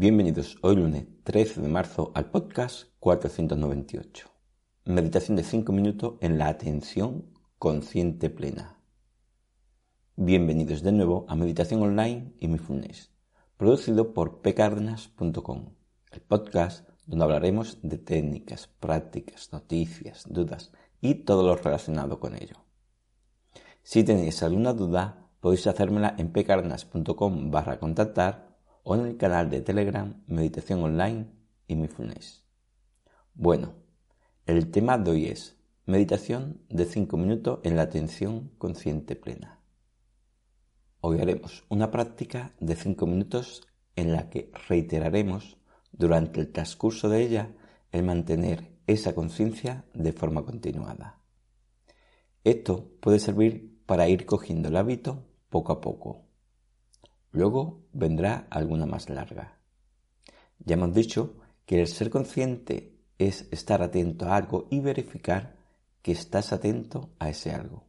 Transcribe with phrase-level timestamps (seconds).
[0.00, 4.28] Bienvenidos hoy lunes 13 de marzo al podcast 498.
[4.84, 7.24] Meditación de 5 minutos en la atención
[7.58, 8.78] consciente plena.
[10.14, 13.10] Bienvenidos de nuevo a Meditación Online y Mindfulness,
[13.56, 15.74] producido por pcardenas.com,
[16.12, 20.70] el podcast donde hablaremos de técnicas, prácticas, noticias, dudas
[21.00, 22.58] y todo lo relacionado con ello.
[23.82, 28.47] Si tenéis alguna duda, podéis hacérmela en pcardenas.com barra contactar
[28.90, 31.26] o en el canal de Telegram Meditación Online
[31.66, 32.42] y Mindfulness.
[33.34, 33.74] Bueno,
[34.46, 39.60] el tema de hoy es meditación de 5 minutos en la atención consciente plena.
[41.02, 45.58] Hoy haremos una práctica de 5 minutos en la que reiteraremos
[45.92, 47.54] durante el transcurso de ella
[47.92, 51.20] el mantener esa conciencia de forma continuada.
[52.42, 56.27] Esto puede servir para ir cogiendo el hábito poco a poco
[57.30, 59.58] Luego vendrá alguna más larga.
[60.58, 61.36] Ya hemos dicho
[61.66, 65.56] que el ser consciente es estar atento a algo y verificar
[66.02, 67.84] que estás atento a ese algo.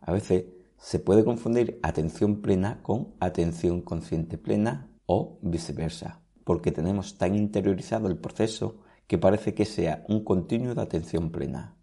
[0.00, 0.44] A veces
[0.78, 8.08] se puede confundir atención plena con atención consciente plena o viceversa, porque tenemos tan interiorizado
[8.08, 11.76] el proceso que parece que sea un continuo de atención plena.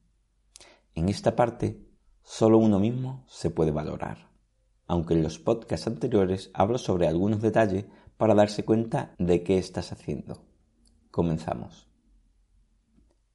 [0.95, 1.85] En esta parte,
[2.21, 4.32] solo uno mismo se puede valorar
[4.87, 7.85] aunque en los podcasts anteriores hablo sobre algunos detalles
[8.17, 10.45] para darse cuenta de qué estás haciendo.
[11.11, 11.87] Comenzamos.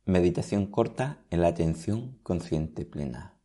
[0.04, 3.38] Meditación corta en la atención consciente plena.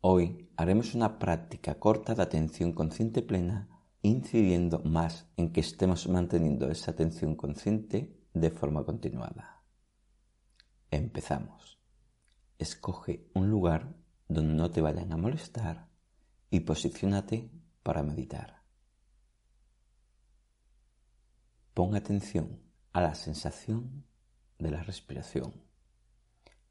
[0.00, 3.68] Hoy haremos una práctica corta de atención consciente plena,
[4.02, 9.62] incidiendo más en que estemos manteniendo esa atención consciente de forma continuada.
[10.90, 11.78] Empezamos.
[12.58, 13.94] Escoge un lugar
[14.28, 15.91] donde no te vayan a molestar
[16.52, 17.50] y posiciónate
[17.82, 18.62] para meditar.
[21.72, 22.60] Pon atención
[22.92, 24.04] a la sensación
[24.58, 25.54] de la respiración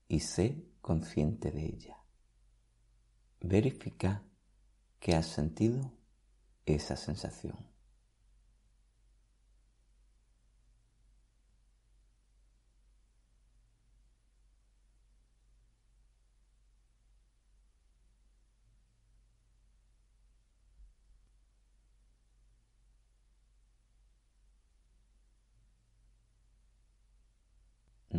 [0.08, 1.98] y sé consciente de ella.
[3.40, 4.24] Verifica
[5.00, 5.92] que has sentido
[6.68, 7.58] esa sensación.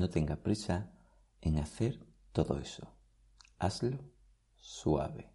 [0.02, 0.90] No tenga prisa
[1.40, 2.92] en hacer todo eso.
[3.60, 4.00] Hazlo
[4.56, 5.32] suave.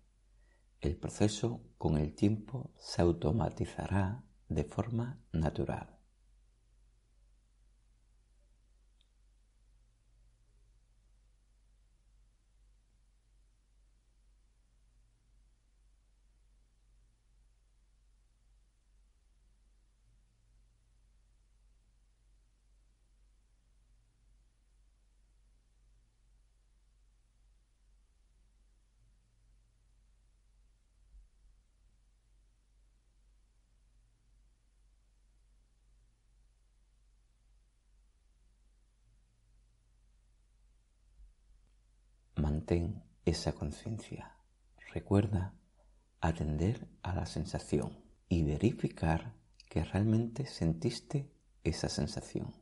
[0.82, 5.97] El proceso con el tiempo se automatizará de forma natural.
[42.58, 44.36] Mantén esa conciencia.
[44.92, 45.54] Recuerda
[46.22, 49.36] atender a la sensación y verificar
[49.70, 51.32] que realmente sentiste
[51.64, 52.56] esa sensación.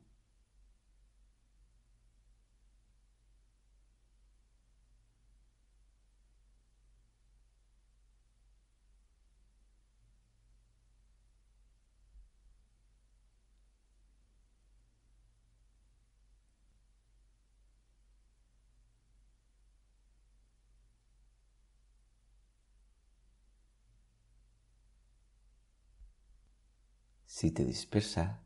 [27.38, 28.42] Si te dispersa,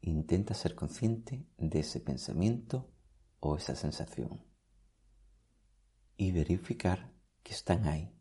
[0.00, 2.90] intenta ser consciente de ese pensamiento
[3.40, 4.42] o esa sensación
[6.16, 7.12] y verificar
[7.42, 8.18] que están ahí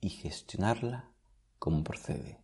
[0.00, 1.14] y gestionarla
[1.60, 2.42] como procede.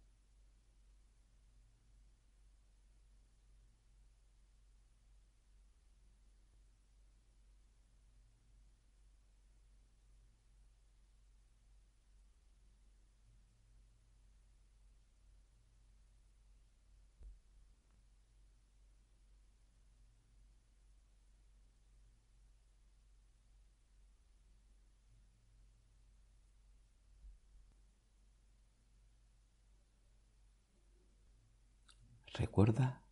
[32.39, 33.03] Recuerda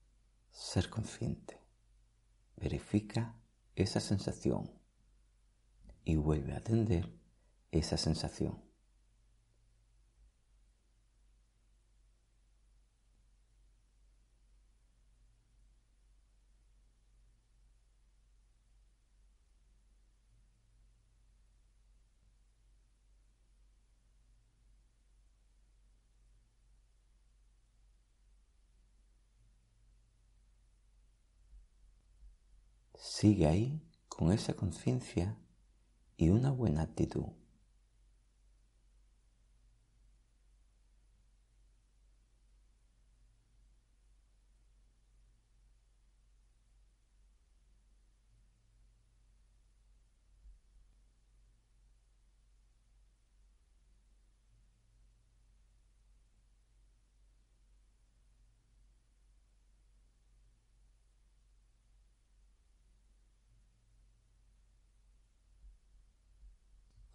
[0.52, 1.58] ser consciente.
[2.56, 3.34] Verifica
[3.74, 4.70] esa sensación
[6.04, 7.10] y vuelve a atender
[7.72, 8.62] esa sensación.
[33.06, 35.36] Sigue ahí con esa conciencia
[36.16, 37.26] y una buena actitud.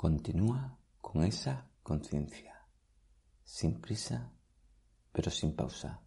[0.01, 2.55] Continúa con esa conciencia,
[3.43, 4.31] sin prisa,
[5.11, 5.99] pero sin pausa.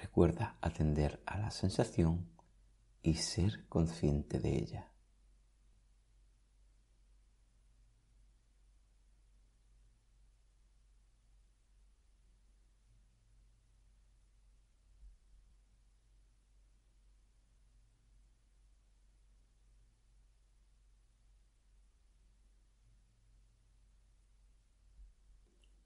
[0.00, 2.30] Recuerda atender a la sensación
[3.02, 4.88] y ser consciente de ella.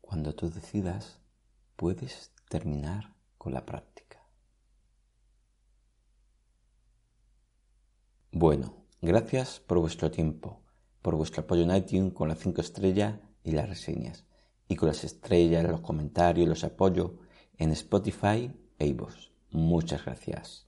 [0.00, 1.18] Cuando tú decidas,
[1.76, 4.05] puedes terminar con la práctica.
[8.38, 10.60] Bueno, gracias por vuestro tiempo,
[11.00, 14.26] por vuestro apoyo en iTunes con las 5 estrellas y las reseñas,
[14.68, 17.12] y con las estrellas, los comentarios los apoyos
[17.56, 19.30] en Spotify e iVoox.
[19.52, 20.64] Muchas gracias.